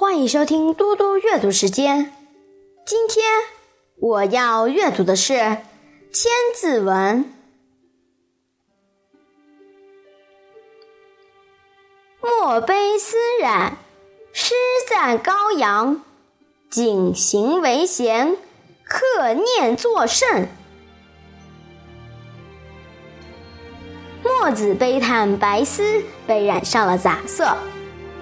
[0.00, 2.12] 欢迎收听嘟嘟阅读时间。
[2.86, 3.26] 今天
[3.96, 5.32] 我要阅读的是
[6.12, 7.24] 《千字文》。
[12.22, 13.76] 墨碑丝染，
[14.32, 14.54] 诗
[14.88, 16.00] 赞高阳。
[16.70, 18.36] 谨行为贤，
[18.84, 20.46] 克念作圣。
[24.22, 27.44] 墨子悲叹白丝被染上了杂色。《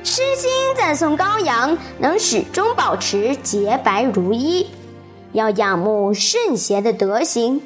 [0.06, 4.70] 诗经》赞颂羔羊能始终保持洁白如一，
[5.33, 7.56] 要仰慕圣贤的德行，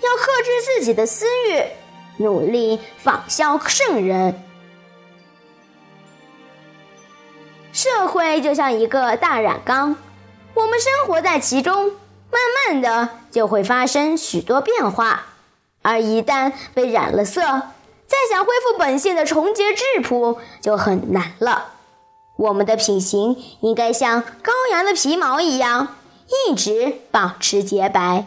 [0.00, 1.62] 要克制自己的私欲，
[2.24, 4.42] 努力仿效圣人。
[7.70, 9.94] 社会就像一个大染缸，
[10.54, 11.90] 我们生活在其中，
[12.30, 15.26] 慢慢的就会发生许多变化，
[15.82, 21.74] 而一旦被染了色，再想恢复本性的纯洁质朴就很难了。
[22.40, 25.96] 我们的品行应该像羔羊的皮毛一样，
[26.48, 28.24] 一直保持洁白。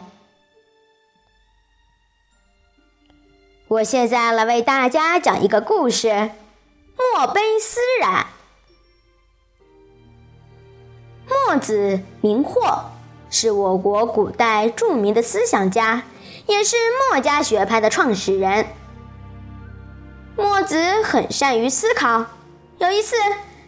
[3.66, 6.30] 我现在来为大家讲一个故事：
[6.96, 8.28] 墨碑丝染。
[11.26, 12.84] 墨子名霍，
[13.30, 16.04] 是我国古代著名的思想家，
[16.46, 16.76] 也是
[17.10, 18.64] 墨家学派的创始人。
[20.36, 22.26] 墨子很善于思考，
[22.78, 23.16] 有一次。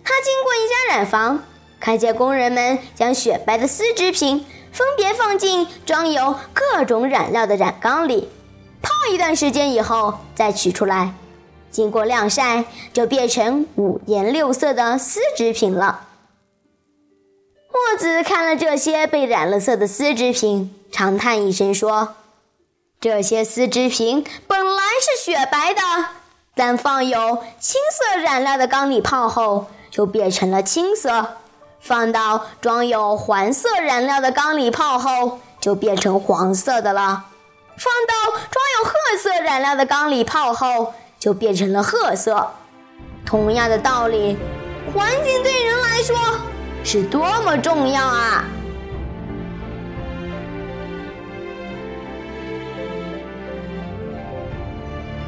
[0.08, 1.44] 他经过一家染坊，
[1.80, 8.28] 看见工人们将雪白的丝织品分别放进装有各种染料的染缸里，
[8.80, 11.12] 泡一段时间以后再取出来，
[11.72, 16.06] 经过晾晒就变成五颜六色的丝织品了。
[17.72, 22.14] 墨子看了这些被染了色的丝织品，长叹一声说
[23.00, 25.82] ：“这些丝织品本来是雪白的，
[26.54, 29.66] 但放有青色染料的缸里泡后。”
[29.96, 31.38] 就变成了青色，
[31.80, 37.22] 放到装有黄色染料的缸里泡后，就变成黄色的了；
[37.78, 42.46] 放到装有褐色染料的缸里泡后，就变成了褐色。
[43.24, 44.36] 同样的道理，
[44.94, 46.14] 环境对人来说
[46.84, 48.44] 是多么重要啊！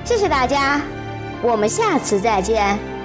[0.05, 0.79] 谢谢大家，
[1.41, 2.98] 我们下次再见。